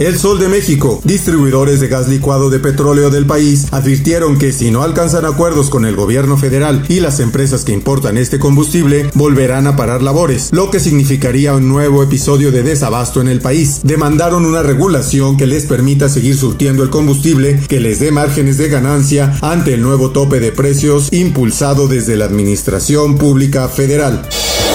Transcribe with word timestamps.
El 0.00 0.18
Sol 0.18 0.40
de 0.40 0.48
México, 0.48 1.00
distribuidores 1.04 1.78
de 1.78 1.86
gas 1.86 2.08
licuado 2.08 2.50
de 2.50 2.58
petróleo 2.58 3.10
del 3.10 3.26
país, 3.26 3.68
advirtieron 3.70 4.38
que 4.38 4.50
si 4.50 4.72
no 4.72 4.82
alcanzan 4.82 5.24
acuerdos 5.24 5.70
con 5.70 5.84
el 5.84 5.94
gobierno 5.94 6.36
federal 6.36 6.84
y 6.88 6.98
las 6.98 7.20
empresas 7.20 7.64
que 7.64 7.70
importan 7.70 8.18
este 8.18 8.40
combustible, 8.40 9.08
volverán 9.14 9.68
a 9.68 9.76
parar 9.76 10.02
labores, 10.02 10.48
lo 10.50 10.68
que 10.72 10.80
significaría 10.80 11.54
un 11.54 11.68
nuevo 11.68 12.02
episodio 12.02 12.50
de 12.50 12.64
desabasto 12.64 13.20
en 13.20 13.28
el 13.28 13.40
país. 13.40 13.82
Demandaron 13.84 14.44
una 14.46 14.64
regulación 14.64 15.36
que 15.36 15.46
les 15.46 15.66
permita 15.66 16.08
seguir 16.08 16.36
surtiendo 16.36 16.82
el 16.82 16.90
combustible, 16.90 17.60
que 17.68 17.78
les 17.78 18.00
dé 18.00 18.10
márgenes 18.10 18.58
de 18.58 18.68
ganancia 18.68 19.38
ante 19.42 19.74
el 19.74 19.82
nuevo 19.82 20.10
tope 20.10 20.40
de 20.40 20.50
precios 20.50 21.12
impulsado 21.12 21.86
desde 21.86 22.16
la 22.16 22.24
Administración 22.24 23.16
Pública 23.16 23.68
Federal. 23.68 24.28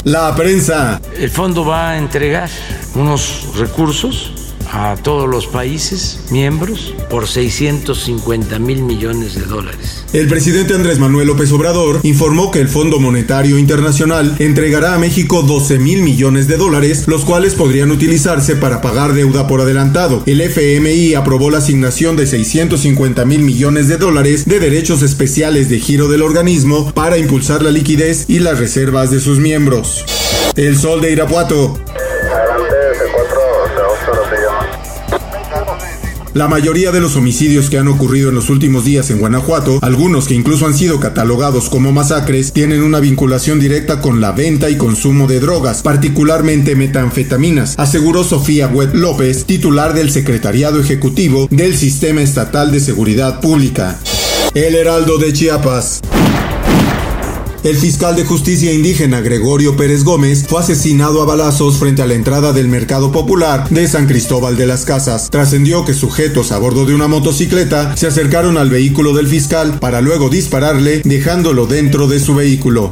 La 0.06 0.34
prensa. 0.34 1.02
El 1.18 1.30
fondo 1.30 1.66
va 1.66 1.90
a 1.90 1.98
entregar 1.98 2.50
unos 2.96 3.50
recursos 3.58 4.32
a 4.72 4.96
todos 4.96 5.28
los 5.28 5.48
países 5.48 6.20
miembros 6.32 6.94
por 7.10 7.28
650 7.28 8.60
mil 8.60 8.84
millones 8.84 9.36
de 9.36 9.42
dólares. 9.42 10.06
El 10.14 10.28
presidente 10.28 10.74
Andrés 10.74 11.00
Manuel 11.00 11.28
López 11.28 11.52
Obrador 11.52 12.00
informó 12.04 12.52
que 12.52 12.60
el 12.60 12.68
Fondo 12.68 13.00
Monetario 13.00 13.58
Internacional 13.58 14.36
entregará 14.40 14.96
a 14.96 15.00
México 15.00 15.42
12 15.42 15.80
mil 15.80 16.02
millones 16.02 16.48
de 16.48 16.58
dólares, 16.58 17.08
los 17.08 17.26
cuales 17.26 17.56
podrían 17.56 17.92
utilizarse 17.92 18.56
para 18.56 18.82
pagar 18.82 19.14
deuda 19.14 19.48
por 19.48 19.62
adelantado. 19.62 20.24
El 20.26 20.42
FMI 20.42 21.16
aprobó 21.16 21.50
la 21.50 21.60
asignación 21.60 22.16
de 22.16 22.28
650 22.28 23.26
mil 23.26 23.42
millones 23.42 23.88
de 23.88 23.98
dólares 23.98 24.46
de 24.46 24.60
derechos 24.60 25.02
especiales 25.02 25.70
de 25.70 25.80
giro 25.80 26.08
del 26.08 26.22
organismo 26.22 26.92
para 26.94 27.18
impulsar 27.18 27.64
la 27.64 27.72
liquidez 27.72 28.26
y 28.28 28.40
las 28.40 28.60
reservas 28.60 29.12
de 29.12 29.20
sus 29.20 29.40
miembros. 29.40 30.06
El 30.56 30.78
Sol 30.78 31.02
de 31.02 31.12
Irapuato. 31.12 31.80
La 36.34 36.48
mayoría 36.48 36.92
de 36.92 37.02
los 37.02 37.16
homicidios 37.16 37.72
que 37.72 37.80
han 37.80 37.88
ocurrido 37.88 38.30
en 38.30 38.36
los 38.36 38.52
últimos 38.52 38.86
días 38.86 39.10
en 39.10 39.18
Guanajuato, 39.18 39.80
algunos 39.82 40.28
que 40.28 40.36
incluso 40.36 40.68
han 40.68 40.76
sido 40.76 41.00
catalogados 41.00 41.70
como 41.70 41.92
masacres, 41.92 42.54
tienen 42.54 42.84
una 42.84 43.00
vinculación 43.00 43.60
directa 43.60 44.00
con 44.00 44.22
la 44.22 44.32
venta 44.32 44.70
y 44.70 44.78
consumo 44.78 45.28
de 45.28 45.40
drogas, 45.40 45.82
particularmente 45.82 46.76
metanfetaminas, 46.76 47.74
aseguró 47.80 48.24
Sofía 48.24 48.68
Webb 48.68 48.94
López, 48.94 49.46
titular 49.46 49.96
del 49.96 50.12
Secretariado 50.12 50.80
Ejecutivo 50.80 51.48
del 51.50 51.76
Sistema 51.76 52.22
Estatal 52.22 52.72
de 52.72 52.80
Seguridad 52.80 53.42
Pública. 53.42 53.98
El 54.54 54.76
Heraldo 54.76 55.18
de 55.18 55.34
Chiapas. 55.34 56.00
El 57.62 57.76
fiscal 57.76 58.16
de 58.16 58.24
justicia 58.24 58.72
indígena 58.72 59.20
Gregorio 59.20 59.76
Pérez 59.76 60.06
Gómez 60.06 60.46
fue 60.48 60.62
asesinado 60.62 61.22
a 61.22 61.26
balazos 61.26 61.78
frente 61.78 62.02
a 62.02 62.06
la 62.06 62.14
entrada 62.14 62.54
del 62.54 62.70
Mercado 62.70 63.12
Popular 63.12 63.68
de 63.70 63.86
San 63.90 64.08
Cristóbal 64.08 64.56
de 64.56 64.66
las 64.66 64.86
Casas. 64.86 65.30
Trascendió 65.30 65.84
que 65.84 65.94
sujetos 65.94 66.54
a 66.54 66.58
bordo 66.58 66.86
de 66.86 66.96
una 66.96 67.10
motocicleta 67.10 67.98
se 67.98 68.08
acercaron 68.08 68.58
al 68.58 68.70
vehículo 68.70 69.14
del 69.14 69.28
fiscal 69.28 69.78
para 69.80 70.00
luego 70.00 70.30
dispararle 70.30 71.02
dejándolo 71.04 71.68
dentro 71.68 72.08
de 72.08 72.22
su 72.22 72.34
vehículo. 72.34 72.92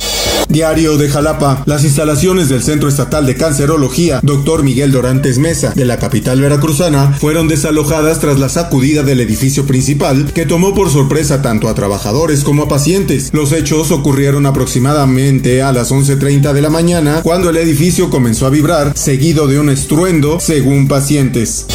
Diario 0.50 0.98
de 0.98 1.10
Jalapa. 1.10 1.64
Las 1.66 1.84
instalaciones 1.84 2.50
del 2.50 2.64
Centro 2.64 2.90
Estatal 2.90 3.26
de 3.26 3.36
Cancerología, 3.36 4.20
Dr. 4.24 4.64
Miguel 4.64 4.92
Dorantes 4.92 5.38
Mesa, 5.38 5.74
de 5.76 5.86
la 5.86 6.00
capital 6.00 6.42
veracruzana, 6.42 7.14
fueron 7.20 7.48
desalojadas 7.48 8.20
tras 8.20 8.40
la 8.40 8.50
sacudida 8.50 9.04
del 9.04 9.20
edificio 9.20 9.66
principal 9.66 10.32
que 10.34 10.46
tomó 10.46 10.74
por 10.74 10.90
sorpresa 10.90 11.42
tanto 11.42 11.68
a 11.68 11.76
trabajadores 11.76 12.44
como 12.44 12.64
a 12.64 12.68
pacientes. 12.68 13.30
Los 13.34 13.52
hechos 13.52 13.92
ocurrieron 13.92 14.46
aproximadamente 14.46 15.62
a 15.62 15.72
las 15.72 15.92
11.30 15.92 16.54
de 16.54 16.62
la 16.62 16.70
mañana 16.70 17.22
cuando 17.24 17.50
el 17.50 17.58
edificio 17.58 18.10
comenzó 18.10 18.46
a 18.46 18.50
vibrar, 18.50 18.94
seguido 18.96 19.48
de 19.48 19.60
un 19.60 19.70
estruendo, 19.70 20.40
según 20.40 20.88
pacientes. 20.88 21.66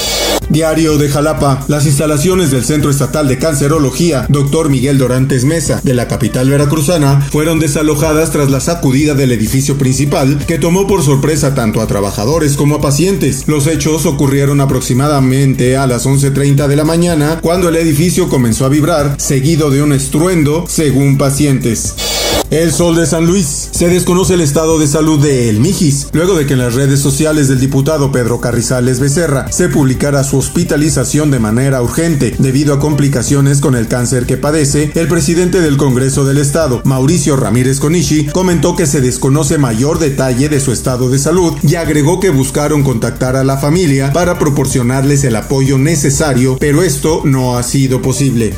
Diario 0.52 0.98
de 0.98 1.08
Jalapa. 1.08 1.64
Las 1.66 1.86
instalaciones 1.86 2.50
del 2.50 2.62
Centro 2.62 2.90
Estatal 2.90 3.26
de 3.26 3.38
Cancerología, 3.38 4.26
Dr. 4.28 4.68
Miguel 4.68 4.98
Dorantes 4.98 5.46
Mesa, 5.46 5.80
de 5.82 5.94
la 5.94 6.08
capital 6.08 6.50
veracruzana, 6.50 7.22
fueron 7.32 7.58
desalojadas 7.58 8.30
tras 8.32 8.50
la 8.50 8.60
sacudida 8.60 9.14
del 9.14 9.32
edificio 9.32 9.78
principal, 9.78 10.44
que 10.46 10.58
tomó 10.58 10.86
por 10.86 11.02
sorpresa 11.02 11.54
tanto 11.54 11.80
a 11.80 11.86
trabajadores 11.86 12.56
como 12.56 12.76
a 12.76 12.80
pacientes. 12.82 13.48
Los 13.48 13.66
hechos 13.66 14.04
ocurrieron 14.04 14.60
aproximadamente 14.60 15.78
a 15.78 15.86
las 15.86 16.06
11.30 16.06 16.66
de 16.66 16.76
la 16.76 16.84
mañana, 16.84 17.38
cuando 17.40 17.70
el 17.70 17.76
edificio 17.76 18.28
comenzó 18.28 18.66
a 18.66 18.68
vibrar, 18.68 19.14
seguido 19.18 19.70
de 19.70 19.82
un 19.82 19.94
estruendo, 19.94 20.66
según 20.68 21.16
pacientes. 21.16 22.11
El 22.52 22.70
Sol 22.70 22.96
de 22.96 23.06
San 23.06 23.26
Luis. 23.26 23.70
Se 23.70 23.88
desconoce 23.88 24.34
el 24.34 24.42
estado 24.42 24.78
de 24.78 24.86
salud 24.86 25.18
de 25.18 25.48
El 25.48 25.60
Mijis, 25.60 26.08
luego 26.12 26.36
de 26.36 26.44
que 26.44 26.52
en 26.52 26.58
las 26.58 26.74
redes 26.74 27.00
sociales 27.00 27.48
del 27.48 27.58
diputado 27.58 28.12
Pedro 28.12 28.42
Carrizales 28.42 29.00
Becerra 29.00 29.50
se 29.50 29.70
publicara 29.70 30.22
su 30.22 30.36
hospitalización 30.36 31.30
de 31.30 31.38
manera 31.38 31.80
urgente 31.80 32.34
debido 32.38 32.74
a 32.74 32.78
complicaciones 32.78 33.62
con 33.62 33.74
el 33.74 33.88
cáncer 33.88 34.26
que 34.26 34.36
padece. 34.36 34.92
El 34.94 35.08
presidente 35.08 35.62
del 35.62 35.78
Congreso 35.78 36.26
del 36.26 36.36
Estado, 36.36 36.82
Mauricio 36.84 37.36
Ramírez 37.36 37.80
Conishi, 37.80 38.26
comentó 38.26 38.76
que 38.76 38.84
se 38.84 39.00
desconoce 39.00 39.56
mayor 39.56 39.98
detalle 39.98 40.50
de 40.50 40.60
su 40.60 40.72
estado 40.72 41.08
de 41.08 41.18
salud 41.18 41.54
y 41.62 41.76
agregó 41.76 42.20
que 42.20 42.28
buscaron 42.28 42.82
contactar 42.82 43.34
a 43.34 43.44
la 43.44 43.56
familia 43.56 44.12
para 44.12 44.38
proporcionarles 44.38 45.24
el 45.24 45.36
apoyo 45.36 45.78
necesario, 45.78 46.58
pero 46.60 46.82
esto 46.82 47.22
no 47.24 47.56
ha 47.56 47.62
sido 47.62 48.02
posible. 48.02 48.54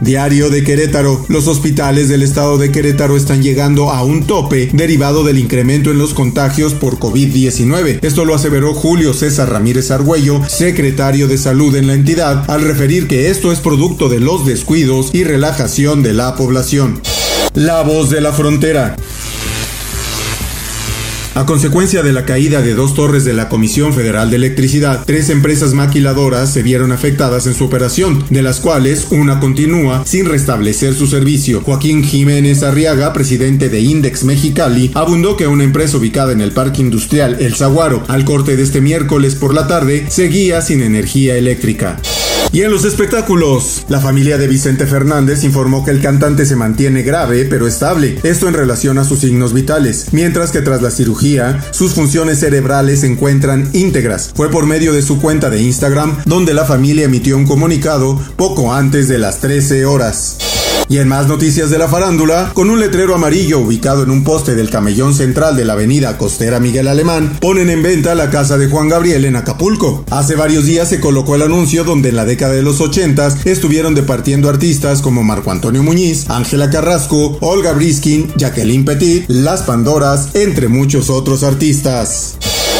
Diario 0.00 0.50
de 0.50 0.62
Querétaro. 0.62 1.24
Los 1.28 1.46
hospitales 1.48 2.08
del 2.08 2.22
estado 2.22 2.58
de 2.58 2.70
Querétaro 2.70 3.15
están 3.16 3.42
llegando 3.42 3.90
a 3.90 4.02
un 4.02 4.26
tope 4.26 4.70
derivado 4.72 5.24
del 5.24 5.38
incremento 5.38 5.90
en 5.90 5.98
los 5.98 6.14
contagios 6.14 6.74
por 6.74 6.98
COVID-19. 6.98 8.00
Esto 8.02 8.24
lo 8.24 8.34
aseveró 8.34 8.74
Julio 8.74 9.14
César 9.14 9.50
Ramírez 9.50 9.90
Argüello, 9.90 10.40
secretario 10.48 11.28
de 11.28 11.38
salud 11.38 11.74
en 11.76 11.86
la 11.86 11.94
entidad, 11.94 12.44
al 12.48 12.62
referir 12.62 13.08
que 13.08 13.30
esto 13.30 13.52
es 13.52 13.60
producto 13.60 14.08
de 14.08 14.20
los 14.20 14.46
descuidos 14.46 15.14
y 15.14 15.24
relajación 15.24 16.02
de 16.02 16.12
la 16.12 16.34
población. 16.36 17.00
La 17.54 17.82
voz 17.82 18.10
de 18.10 18.20
la 18.20 18.32
frontera. 18.32 18.96
A 21.36 21.44
consecuencia 21.44 22.02
de 22.02 22.14
la 22.14 22.24
caída 22.24 22.62
de 22.62 22.72
dos 22.72 22.94
torres 22.94 23.26
de 23.26 23.34
la 23.34 23.50
Comisión 23.50 23.92
Federal 23.92 24.30
de 24.30 24.36
Electricidad, 24.36 25.02
tres 25.04 25.28
empresas 25.28 25.74
maquiladoras 25.74 26.50
se 26.50 26.62
vieron 26.62 26.92
afectadas 26.92 27.46
en 27.46 27.52
su 27.52 27.66
operación, 27.66 28.24
de 28.30 28.40
las 28.40 28.58
cuales 28.58 29.08
una 29.10 29.38
continúa 29.38 30.02
sin 30.06 30.24
restablecer 30.24 30.94
su 30.94 31.06
servicio. 31.06 31.60
Joaquín 31.60 32.02
Jiménez 32.04 32.62
Arriaga, 32.62 33.12
presidente 33.12 33.68
de 33.68 33.80
Index 33.80 34.24
Mexicali, 34.24 34.92
abundó 34.94 35.36
que 35.36 35.46
una 35.46 35.64
empresa 35.64 35.98
ubicada 35.98 36.32
en 36.32 36.40
el 36.40 36.52
Parque 36.52 36.80
Industrial 36.80 37.36
El 37.38 37.54
Zaguaro, 37.54 38.02
al 38.08 38.24
corte 38.24 38.56
de 38.56 38.62
este 38.62 38.80
miércoles 38.80 39.34
por 39.34 39.52
la 39.52 39.66
tarde, 39.66 40.06
seguía 40.08 40.62
sin 40.62 40.80
energía 40.80 41.36
eléctrica. 41.36 42.00
Y 42.52 42.62
en 42.62 42.70
los 42.70 42.84
espectáculos, 42.84 43.84
la 43.88 44.00
familia 44.00 44.38
de 44.38 44.46
Vicente 44.46 44.86
Fernández 44.86 45.44
informó 45.44 45.84
que 45.84 45.90
el 45.90 46.00
cantante 46.00 46.46
se 46.46 46.56
mantiene 46.56 47.02
grave 47.02 47.44
pero 47.44 47.66
estable, 47.66 48.18
esto 48.22 48.48
en 48.48 48.54
relación 48.54 48.98
a 48.98 49.04
sus 49.04 49.20
signos 49.20 49.52
vitales, 49.52 50.06
mientras 50.12 50.52
que 50.52 50.62
tras 50.62 50.80
la 50.80 50.90
cirugía, 50.90 51.25
sus 51.72 51.92
funciones 51.92 52.40
cerebrales 52.40 53.00
se 53.00 53.06
encuentran 53.06 53.68
íntegras. 53.72 54.30
Fue 54.34 54.50
por 54.50 54.66
medio 54.66 54.92
de 54.92 55.02
su 55.02 55.20
cuenta 55.20 55.50
de 55.50 55.60
Instagram 55.60 56.18
donde 56.24 56.54
la 56.54 56.64
familia 56.64 57.04
emitió 57.04 57.36
un 57.36 57.46
comunicado 57.46 58.18
poco 58.36 58.72
antes 58.72 59.08
de 59.08 59.18
las 59.18 59.40
13 59.40 59.86
horas. 59.86 60.65
Y 60.88 60.98
en 60.98 61.08
más 61.08 61.26
noticias 61.26 61.70
de 61.70 61.78
la 61.78 61.88
farándula, 61.88 62.52
con 62.54 62.70
un 62.70 62.78
letrero 62.78 63.14
amarillo 63.14 63.58
ubicado 63.58 64.04
en 64.04 64.10
un 64.10 64.22
poste 64.22 64.54
del 64.54 64.70
camellón 64.70 65.14
central 65.14 65.56
de 65.56 65.64
la 65.64 65.72
avenida 65.72 66.16
costera 66.16 66.60
Miguel 66.60 66.88
Alemán, 66.88 67.38
ponen 67.40 67.70
en 67.70 67.82
venta 67.82 68.14
la 68.14 68.30
casa 68.30 68.56
de 68.56 68.68
Juan 68.68 68.88
Gabriel 68.88 69.24
en 69.24 69.36
Acapulco. 69.36 70.04
Hace 70.10 70.36
varios 70.36 70.64
días 70.64 70.88
se 70.88 71.00
colocó 71.00 71.34
el 71.34 71.42
anuncio 71.42 71.84
donde 71.84 72.10
en 72.10 72.16
la 72.16 72.24
década 72.24 72.54
de 72.54 72.62
los 72.62 72.80
80 72.80 73.40
estuvieron 73.44 73.94
departiendo 73.94 74.48
artistas 74.48 75.02
como 75.02 75.24
Marco 75.24 75.50
Antonio 75.50 75.82
Muñiz, 75.82 76.30
Ángela 76.30 76.70
Carrasco, 76.70 77.38
Olga 77.40 77.72
Briskin, 77.72 78.32
Jacqueline 78.36 78.84
Petit, 78.84 79.24
Las 79.28 79.62
Pandoras, 79.62 80.34
entre 80.34 80.68
muchos 80.68 81.10
otros 81.10 81.42
artistas. 81.42 82.36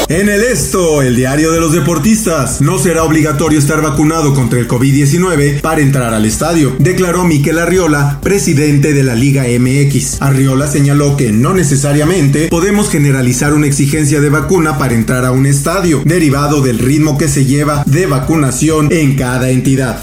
En 0.08 0.28
el 0.28 0.40
esto, 0.40 1.02
el 1.02 1.16
diario 1.16 1.50
de 1.50 1.58
los 1.58 1.72
deportistas. 1.72 2.60
No 2.60 2.78
será 2.78 3.02
obligatorio 3.02 3.58
estar 3.58 3.82
vacunado 3.82 4.34
contra 4.34 4.60
el 4.60 4.68
COVID-19 4.68 5.60
para 5.60 5.80
entrar 5.80 6.14
al 6.14 6.24
estadio, 6.24 6.76
declaró 6.78 7.24
Miquel 7.24 7.58
Arriola, 7.58 8.20
presidente 8.22 8.92
de 8.92 9.02
la 9.02 9.16
Liga 9.16 9.46
MX. 9.58 10.22
Arriola 10.22 10.68
señaló 10.68 11.16
que 11.16 11.32
no 11.32 11.54
necesariamente 11.54 12.46
podemos 12.48 12.88
generalizar 12.88 13.52
una 13.52 13.66
exigencia 13.66 14.20
de 14.20 14.30
vacuna 14.30 14.78
para 14.78 14.94
entrar 14.94 15.24
a 15.24 15.32
un 15.32 15.44
estadio, 15.44 16.02
derivado 16.04 16.60
del 16.60 16.78
ritmo 16.78 17.18
que 17.18 17.26
se 17.26 17.44
lleva 17.44 17.82
de 17.84 18.06
vacunación 18.06 18.92
en 18.92 19.16
cada 19.16 19.50
entidad. 19.50 20.00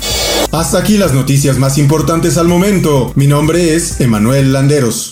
Hasta 0.51 0.79
aquí 0.79 0.97
las 0.97 1.13
noticias 1.13 1.57
más 1.57 1.77
importantes 1.77 2.37
al 2.37 2.49
momento. 2.49 3.13
Mi 3.15 3.27
nombre 3.27 3.73
es 3.73 4.01
Emanuel 4.01 4.51
Landeros. 4.51 5.11